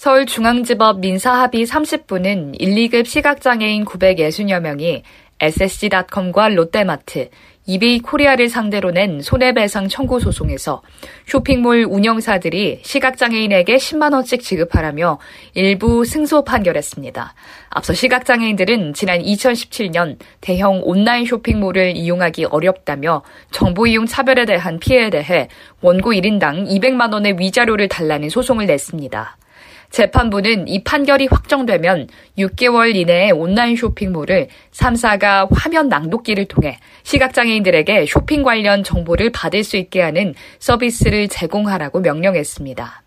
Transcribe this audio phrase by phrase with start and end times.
[0.00, 5.02] 서울중앙지법 민사합의 30부는 1, 2급 시각장애인 960여 명이
[5.38, 7.28] SSG.com과 롯데마트,
[7.66, 10.80] 이베이 코리아를 상대로 낸 손해배상 청구 소송에서
[11.26, 15.18] 쇼핑몰 운영사들이 시각장애인에게 10만원씩 지급하라며
[15.52, 17.34] 일부 승소 판결했습니다.
[17.68, 25.48] 앞서 시각장애인들은 지난 2017년 대형 온라인 쇼핑몰을 이용하기 어렵다며 정보 이용 차별에 대한 피해에 대해
[25.82, 29.36] 원고 1인당 200만원의 위자료를 달라는 소송을 냈습니다.
[29.90, 38.84] 재판부는 이 판결이 확정되면 6개월 이내에 온라인 쇼핑몰을 3사가 화면 낭독기를 통해 시각장애인들에게 쇼핑 관련
[38.84, 43.02] 정보를 받을 수 있게 하는 서비스를 제공하라고 명령했습니다.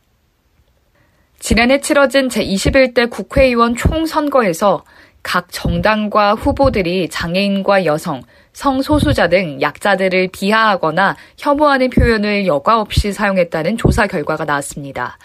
[1.39, 4.83] 지난해 치러진 제21대 국회의원 총선거에서
[5.23, 8.21] 각 정당과 후보들이 장애인과 여성,
[8.51, 15.17] 성소수자 등 약자들을 비하하거나 혐오하는 표현을 여과 없이 사용했다는 조사 결과가 나왔습니다.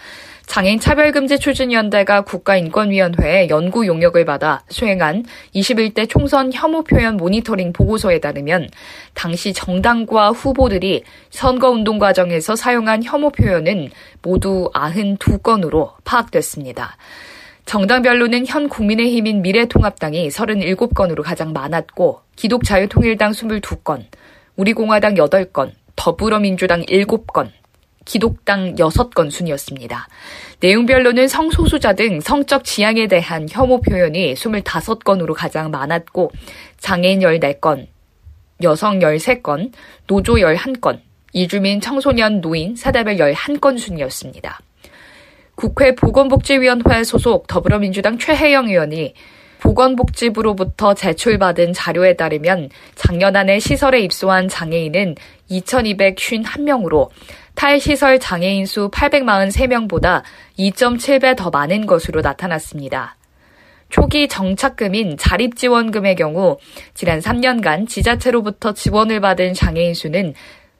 [0.49, 5.25] 장애인 차별금지 추진연대가 국가인권위원회의 연구 용역을 받아 수행한
[5.55, 8.71] 21대 총선 혐오 표현 모니터링 보고서에 따르면
[9.13, 13.91] 당시 정당과 후보들이 선거운동 과정에서 사용한 혐오 표현은
[14.23, 16.97] 모두 92건으로 파악됐습니다.
[17.67, 24.07] 정당별로는 현 국민의힘인 미래통합당이 37건으로 가장 많았고 기독자유통일당 22건,
[24.57, 27.51] 우리공화당 8건, 더불어민주당 7건,
[28.09, 30.09] 기독당 6건 순이었습니다.
[30.61, 36.33] 내용별로는 성소수자 등 성적 지향에 대한 혐오 표현이 25건으로 가장 많았고
[36.79, 37.87] 장애인 14건,
[38.63, 39.73] 여성 13건,
[40.07, 41.01] 노조 11건,
[41.35, 44.59] 이주민 청소년 노인 사대별 11건 순이었습니다.
[45.55, 49.13] 국회 보건복지위원회 소속 더불어민주당 최혜영 의원이
[49.61, 55.17] 보건복지부로부터 제출받은 자료에 따르면 작년 안에 시설에 입소한 장애인은
[55.51, 57.09] 2,251명으로
[57.59, 60.23] 탈시설 장애인 수 843명보다
[60.61, 63.17] 2.7배 더 많은 것으로 나타났습니다.
[63.89, 66.59] 초기 정착금인 자립지원금의 경우
[66.95, 70.35] 지난 3년간 지자체로부터 지원을 받은 장애인 수는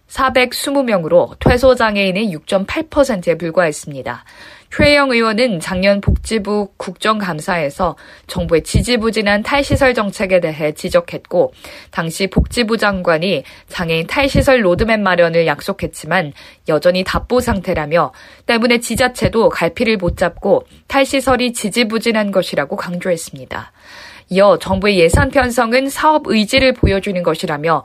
[0.07, 4.25] 420명으로 퇴소장애인의 6.8%에 불과했습니다.
[4.71, 7.97] 최혜영 의원은 작년 복지부 국정감사에서
[8.27, 11.53] 정부의 지지부진한 탈시설 정책에 대해 지적했고
[11.91, 16.33] 당시 복지부 장관이 장애인 탈시설 로드맵 마련을 약속했지만
[16.69, 18.13] 여전히 답보 상태라며
[18.47, 23.73] 때문에 지자체도 갈피를 못 잡고 탈시설이 지지부진한 것이라고 강조했습니다.
[24.31, 27.85] 이어 정부의 예산 편성은 사업 의지를 보여주는 것이라며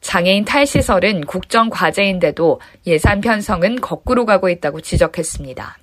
[0.00, 5.78] 장애인 탈시설은 국정 과제인데도 예산 편성은 거꾸로 가고 있다고 지적했습니다.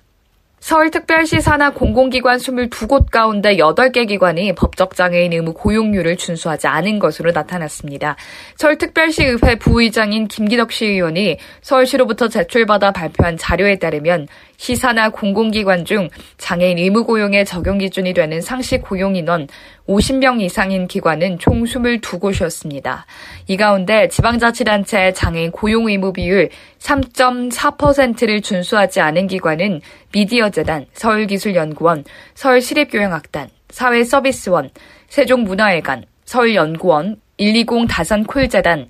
[0.62, 8.16] 서울특별시 산하 공공기관 22곳 가운데 8개 기관이 법적 장애인 의무 고용률을 준수하지 않은 것으로 나타났습니다.
[8.58, 14.28] 서울특별시 의회 부의장인 김기덕 시의원이 서울시로부터 제출받아 발표한 자료에 따르면
[14.62, 16.08] 시사나 공공기관 중
[16.38, 19.48] 장애인 의무 고용의 적용 기준이 되는 상시 고용 인원
[19.88, 23.00] 50명 이상인 기관은 총 22곳이었습니다.
[23.48, 32.04] 이 가운데 지방자치단체의 장애인 고용 의무 비율 3.4%를 준수하지 않은 기관은 미디어재단, 서울기술연구원,
[32.36, 34.70] 서울시립교향악단, 사회서비스원,
[35.10, 38.90] 세종문화회관, 서울연구원, 120 다산콜재단,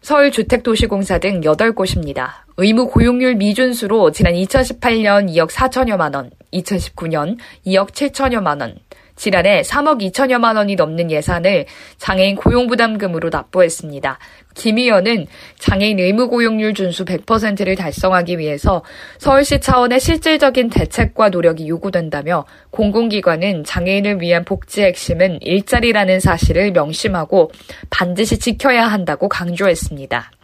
[0.00, 2.28] 서울주택도시공사 등 8곳입니다.
[2.56, 7.36] 의무 고용률 미준수로 지난 2018년 2억 4천여만 원, 2019년
[7.66, 8.78] 2억 7천여만 원,
[9.18, 11.66] 지난해 3억 2천여만 원이 넘는 예산을
[11.98, 14.18] 장애인 고용부담금으로 납부했습니다.
[14.54, 15.26] 김 의원은
[15.58, 18.82] 장애인 의무 고용률 준수 100%를 달성하기 위해서
[19.18, 27.50] 서울시 차원의 실질적인 대책과 노력이 요구된다며 공공기관은 장애인을 위한 복지의 핵심은 일자리라는 사실을 명심하고
[27.90, 30.37] 반드시 지켜야 한다고 강조했습니다.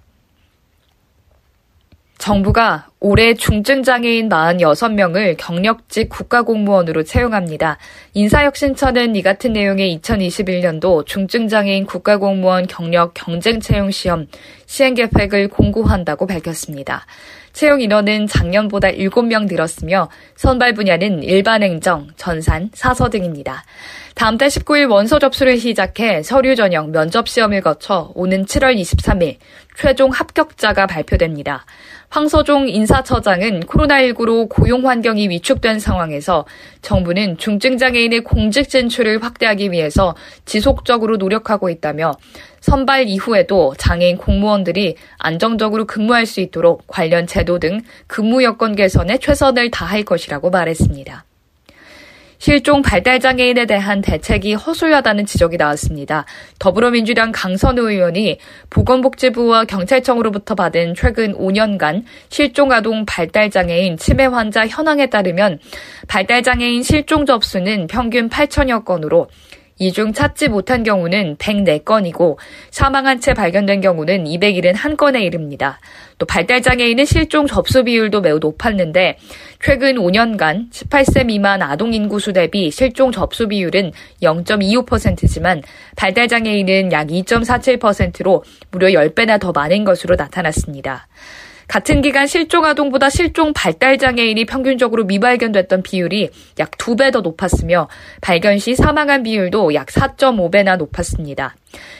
[2.24, 7.76] 정부가 올해 중증장애인 46명을 경력직 국가공무원으로 채용합니다.
[8.14, 14.26] 인사혁신처는 이 같은 내용의 2021년도 중증장애인 국가공무원 경력 경쟁 채용 시험
[14.64, 17.04] 시행 계획을 공고한다고 밝혔습니다.
[17.54, 23.62] 채용 인원은 작년보다 7명 늘었으며 선발 분야는 일반 행정, 전산, 사서 등입니다.
[24.16, 29.36] 다음 달 19일 원서 접수를 시작해 서류 전형 면접 시험을 거쳐 오는 7월 23일
[29.76, 31.64] 최종 합격자가 발표됩니다.
[32.10, 36.44] 황서종 인사처장은 코로나19로 고용 환경이 위축된 상황에서
[36.80, 40.14] 정부는 중증장애인의 공직 진출을 확대하기 위해서
[40.44, 42.12] 지속적으로 노력하고 있다며
[42.60, 49.70] 선발 이후에도 장애인 공무원들이 안정적으로 근무할 수 있도록 관련 제도 등 근무 여건 개선에 최선을
[49.70, 51.24] 다할 것이라고 말했습니다.
[52.44, 56.26] 실종 발달장애인에 대한 대책이 허술하다는 지적이 나왔습니다.
[56.58, 58.38] 더불어민주당 강선우 의원이
[58.68, 65.58] 보건복지부와 경찰청으로부터 받은 최근 5년간 실종아동 발달장애인 치매 환자 현황에 따르면
[66.08, 69.28] 발달장애인 실종 접수는 평균 8천여 건으로
[69.78, 72.36] 이 중 찾지 못한 경우는 104건이고
[72.70, 75.80] 사망한 채 발견된 경우는 271건에 이릅니다.
[76.18, 79.18] 또 발달장애인의 실종 접수 비율도 매우 높았는데
[79.60, 83.92] 최근 5년간 18세 미만 아동 인구수 대비 실종 접수 비율은
[84.22, 85.62] 0.25%지만
[85.96, 91.08] 발달장애인은 약 2.47%로 무려 10배나 더 많은 것으로 나타났습니다.
[91.68, 97.88] 같은 기간 실종 아동보다 실종 발달 장애인이 평균적으로 미발견됐던 비율이 약 2배 더 높았으며
[98.20, 101.56] 발견 시 사망한 비율도 약 4.5배나 높았습니다.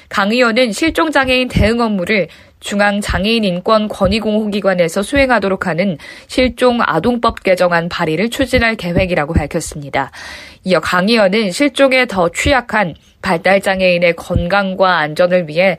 [0.08, 2.28] 강 의원은 실종 장애인 대응 업무를
[2.60, 10.10] 중앙 장애인 인권 권익공호 기관에서 수행하도록 하는 실종 아동법 개정안 발의를 추진할 계획이라고 밝혔습니다.
[10.64, 15.76] 이어 강 의원은 실종에 더 취약한 발달 장애인의 건강과 안전을 위해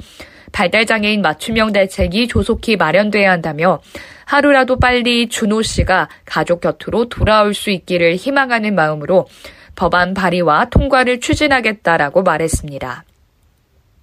[0.55, 3.81] 발달장애인 맞춤형 대책이 조속히 마련돼야 한다며
[4.23, 9.27] 하루라도 빨리 준호 씨가 가족 곁으로 돌아올 수 있기를 희망하는 마음으로
[9.75, 13.03] 법안 발의와 통과를 추진하겠다라고 말했습니다.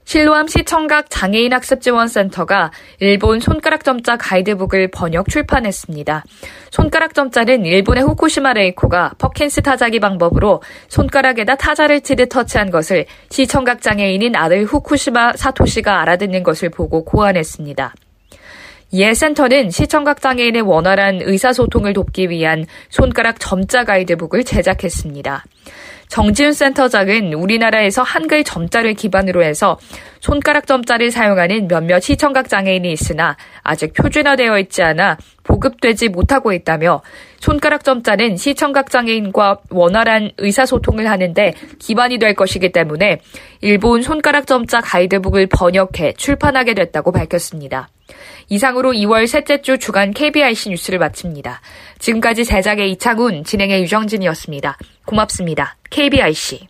[0.05, 2.71] 실로암 시청각 장애인 학습 지원센터가
[3.01, 6.25] 일본 손가락 점자 가이드북을 번역 출판했습니다.
[6.71, 14.37] 손가락 점자는 일본의 후쿠시마 레이코가 퍼킨스 타자기 방법으로 손가락에다 타자를 치듯 터치한 것을 시청각 장애인인
[14.37, 17.95] 아들 후쿠시마 사토시가 알아듣는 것을 보고 고안했습니다.
[18.95, 25.45] 이에 센터는 시청각 장애인의 원활한 의사소통을 돕기 위한 손가락 점자 가이드북을 제작했습니다.
[26.13, 29.79] 정지훈 센터장은 우리나라에서 한글 점자를 기반으로 해서
[30.21, 37.01] 손가락 점자를 사용하는 몇몇 시청각 장애인이 있으나 아직 표준화되어 있지 않아 보급되지 못하고 있다며
[37.43, 43.19] 손가락 점자는 시청각 장애인과 원활한 의사소통을 하는데 기반이 될 것이기 때문에
[43.61, 47.89] 일본 손가락 점자 가이드북을 번역해 출판하게 됐다고 밝혔습니다.
[48.49, 51.61] 이상으로 2월 셋째 주 주간 KBIC 뉴스를 마칩니다.
[51.99, 54.79] 지금까지 제작의 이창훈, 진행의 유정진이었습니다.
[55.05, 55.77] 고맙습니다.
[55.91, 56.69] KBIC.